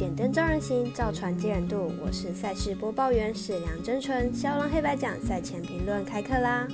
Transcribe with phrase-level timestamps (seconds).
[0.00, 1.92] 点灯照人行，造船接人度。
[2.02, 4.32] 我是赛事播报员史梁真纯。
[4.32, 6.66] 骁龙黑白奖赛前评论开课啦！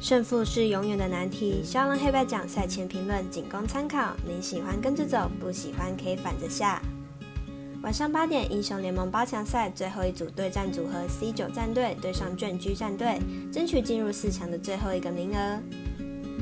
[0.00, 4.16] 胜负是永远的难题，骁龙黑白奖赛前评论仅供参考。
[4.26, 6.82] 您喜欢跟着走，不喜欢可以反着下。
[7.84, 13.20] 晚上八点，英雄联盟八强赛最后一组对战组合 C 九战队对上卷居战队，
[13.52, 15.62] 争取进入四强的最后一个名额。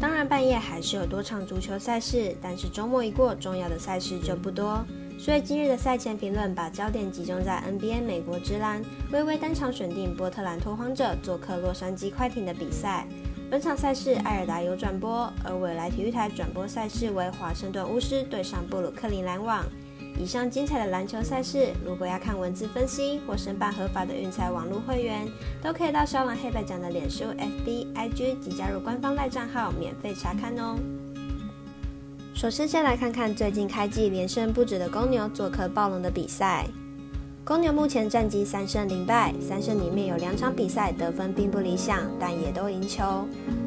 [0.01, 4.83] 当然，半夜还是有多场足球赛事，但是周末一过，重要的赛事就不多。
[5.19, 8.83] 所以今日的赛前评论把焦点集中在 NBA 美国之篮，
[9.13, 13.07] 微微单场选定波特兰拓荒者做客洛杉矶快艇的比赛。
[13.51, 19.67] 本场赛事艾尔达有转播，而未来体育台转播赛事为华盛顿巫师对上布鲁克林篮网。
[20.21, 25.27] 以上精彩的篮球赛事，如果要看文字分析或申办合法的运彩网络会员，
[25.63, 27.25] 都可以到小朗黑白奖的脸书、
[27.65, 30.77] FB、IG 及加入官方赖账号免费查看哦。
[32.35, 36.69] 首先，先来看看最近开季连胜不止的公牛做客暴龙的比赛。
[37.43, 43.03] 公牛目前战绩三胜零败，三胜里面有两场比赛得分并不理想，但也都赢球。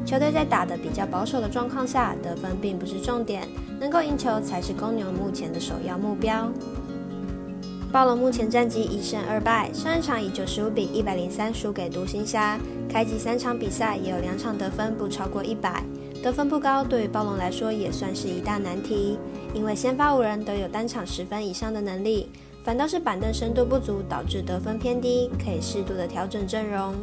[0.06, 3.46] 球队在打的比较保守的状况下，得分并不是重点，
[3.80, 6.48] 能够赢球才是公牛目前的首要目标。
[7.92, 12.58] 暴龙目前战绩一胜二败，上一场以九十五比一百零三输给独行侠。
[12.88, 15.84] 开季三场比赛也有两场得分不超过一百。
[16.22, 19.18] 得分不高，对于暴龙来说也算是一大难题，
[19.52, 22.30] 因为先发五人都有单场十分以上的能力，
[22.64, 26.94] 反倒是板凳深度不足，导致得分偏低，可以适度的调整阵容。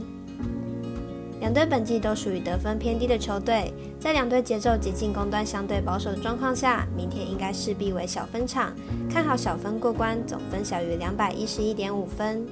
[1.40, 8.74] 两队本季都属于得分偏低的球队，在两队节奏及进攻端相对保守的状况下，明天应该势必为小分场，
[9.08, 12.44] 看好小分过关，总分小于两百一十一点五分。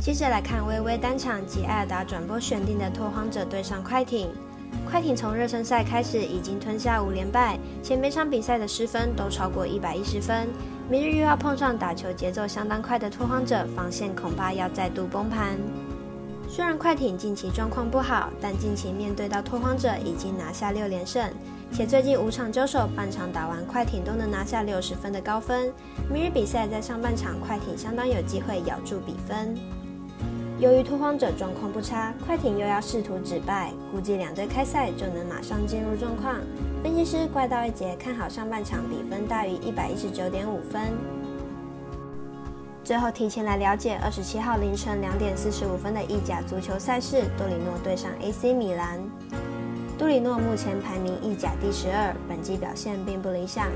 [0.00, 4.30] 接着来看微微单场及艾尔达转播选定的拓荒者对上快艇。
[4.88, 10.48] 快艇从热身赛开始已经吞下五连败，且每场比赛的失分都超过一百一十分。
[10.90, 15.56] 明日又要碰上打球节奏相当快的拓荒者，防线恐怕要再度崩盘。
[16.48, 21.26] 虽然快艇近期状况不好，但近期面对到拓荒者已经拿下六连胜，
[21.72, 25.72] 且最近五场交手半场打完，快艇都能拿下六十分的高分。
[26.12, 29.56] 明日比赛在上半场，快艇相当有机会咬住比分。
[30.62, 36.36] 由于拓荒者状况不差，快艇又要试图止败，估计两队开赛就能马上进入状况。
[36.84, 40.80] 分析师怪盗一杰看好上半场比分大于一百一十九点五分。
[42.84, 49.00] 最后提前来了解二十七号凌晨两点四十五分的意甲足球赛事，多里诺对上 AC 米兰。
[49.98, 53.66] 杜里诺目前排名意甲第十二，本季表现并不理想，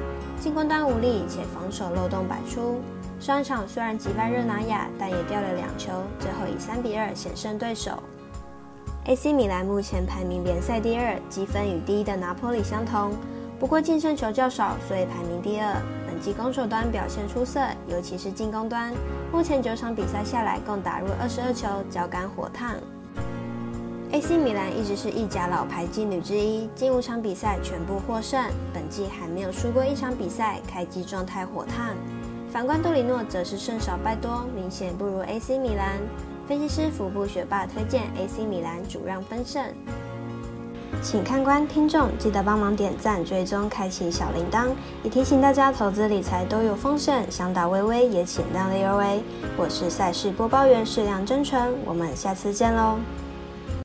[0.40, 2.80] 进攻端无力且防守漏洞百出。
[3.18, 8.02] 上一场虽然击败热拿亚，但也掉了两球，最后以三比二险胜对手。
[9.06, 13.12] AC 米兰目前排名联赛第二，积分与第一的拿坡里相同，
[13.58, 15.74] 不过净胜球较少，所以排名第二。
[16.06, 18.92] 本季攻守端表现出色，尤其是进攻端，
[19.32, 22.74] 目前九场比赛下来共打入二十二球，脚感火烫。
[24.12, 31.94] AC 米兰一直是意甲老牌劲旅之一，近五场比赛全部获胜，本季还没有输过一场比赛，开机状态火烫。
[32.56, 36.00] 反观杜里诺则是胜少败多，明显不如 AC 米兰。
[36.48, 39.62] 分析师福布学霸推荐 AC 米兰主让分胜。
[41.02, 44.68] 请看官听众记得帮忙点赞、追踪、开启小铃铛，
[45.02, 49.22] 也提醒大家投资理财都有风险，想打微微也请量力而为。
[49.58, 52.96] 我是赛事播报员适量真诚，我们下次见喽。